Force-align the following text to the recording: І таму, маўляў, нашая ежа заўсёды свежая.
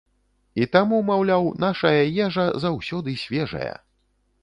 І 0.63 0.65
таму, 0.75 1.01
маўляў, 1.09 1.45
нашая 1.65 2.01
ежа 2.25 2.49
заўсёды 2.67 3.19
свежая. 3.29 3.73